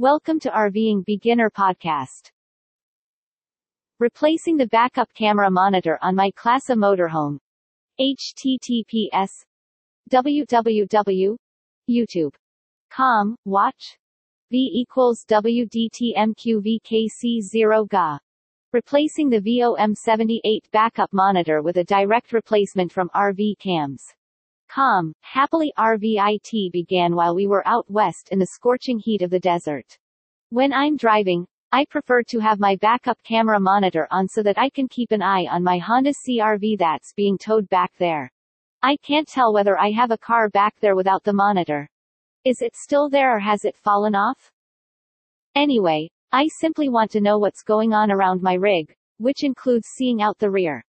[0.00, 2.30] Welcome to RVing Beginner Podcast.
[3.98, 7.36] Replacing the backup camera monitor on my Class A motorhome.
[8.00, 9.44] https
[10.10, 11.36] www
[11.90, 12.34] youtube
[12.90, 13.98] com watch
[14.50, 18.18] v equals wdtmqvkc0 ga
[18.72, 24.14] replacing the VOM78 backup monitor with a direct replacement from RV cams.
[24.70, 29.40] Com, happily RVIT began while we were out west in the scorching heat of the
[29.40, 29.98] desert.
[30.50, 34.70] When I'm driving, I prefer to have my backup camera monitor on so that I
[34.70, 38.30] can keep an eye on my Honda CRV that's being towed back there.
[38.80, 41.88] I can't tell whether I have a car back there without the monitor.
[42.44, 44.52] Is it still there or has it fallen off?
[45.56, 50.22] Anyway, I simply want to know what's going on around my rig, which includes seeing
[50.22, 50.84] out the rear.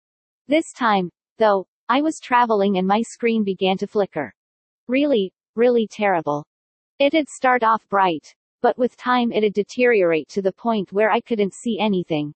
[0.50, 4.31] This time, though, I was traveling and my screen began to flicker.
[4.88, 6.45] Really, really terrible.
[6.99, 11.55] It'd start off bright, but with time it'd deteriorate to the point where I couldn't
[11.55, 12.35] see anything.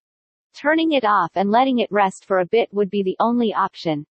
[0.55, 4.07] Turning it off and letting it rest for a bit would be the only option.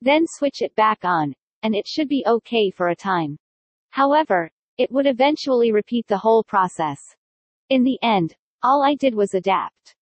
[0.00, 3.36] Then switch it back on, and it should be okay for a time.
[3.90, 7.00] However, it would eventually repeat the whole process.
[7.68, 9.96] In the end, all I did was adapt.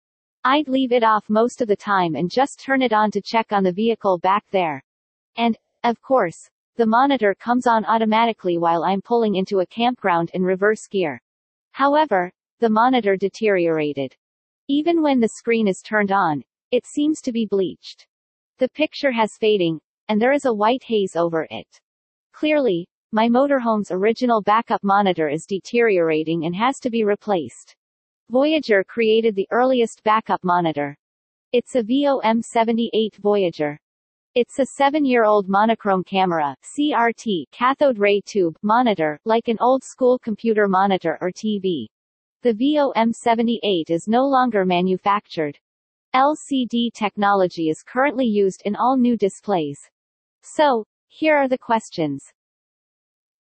[0.44, 3.52] I'd leave it off most of the time and just turn it on to check
[3.52, 4.82] on the vehicle back there.
[5.36, 10.42] And, of course, the monitor comes on automatically while I'm pulling into a campground in
[10.42, 11.22] reverse gear.
[11.70, 14.16] However, the monitor deteriorated.
[14.66, 18.08] Even when the screen is turned on, it seems to be bleached.
[18.58, 21.80] The picture has fading, and there is a white haze over it.
[22.32, 27.76] Clearly, my motorhome's original backup monitor is deteriorating and has to be replaced.
[28.30, 30.96] Voyager created the earliest backup monitor.
[31.52, 33.78] It's a VOM78 Voyager.
[34.34, 41.18] It's a seven-year-old monochrome camera CRT cathode ray tube monitor, like an old-school computer monitor
[41.20, 41.88] or TV.
[42.42, 45.58] The VOM78 is no longer manufactured.
[46.14, 49.78] LCD technology is currently used in all new displays.
[50.42, 52.24] So, here are the questions.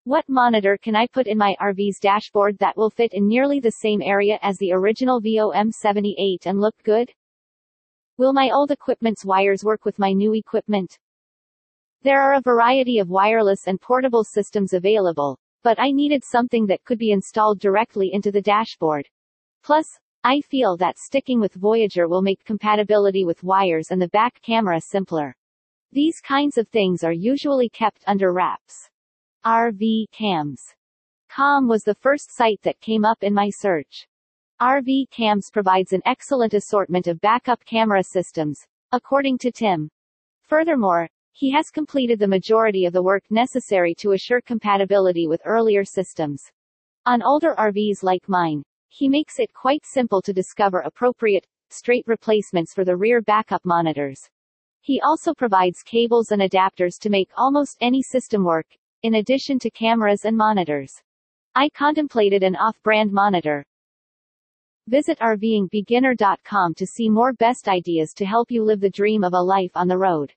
[0.04, 3.70] What monitor can I put in my RV's dashboard that will fit in nearly the
[3.70, 7.12] same area as the original VOM78 and look good?
[8.18, 10.98] Will my old equipment's wires work with my new equipment?
[12.02, 16.82] There are a variety of wireless and portable systems available, but I needed something that
[16.82, 19.08] could be installed directly into the dashboard.
[19.62, 19.86] Plus,
[20.24, 24.80] I feel that sticking with Voyager will make compatibility with wires and the back camera
[24.80, 25.36] simpler.
[25.92, 28.90] These kinds of things are usually kept under wraps.
[29.44, 30.62] RV Cams.
[31.28, 34.06] Com was the first site that came up in my search.
[34.60, 39.90] RV Cams provides an excellent assortment of backup camera systems, according to Tim.
[40.44, 45.84] Furthermore, he has completed the majority of the work necessary to assure compatibility with earlier
[45.84, 46.44] systems.
[47.04, 52.72] On older RVs like mine, he makes it quite simple to discover appropriate, straight replacements
[52.72, 54.20] for the rear backup monitors.
[54.82, 58.66] He also provides cables and adapters to make almost any system work,
[59.02, 60.92] in addition to cameras and monitors.
[61.54, 63.64] I contemplated an off-brand monitor.
[64.88, 69.40] Visit RVingBeginner.com to see more best ideas to help you live the dream of a
[69.40, 70.32] life on the road.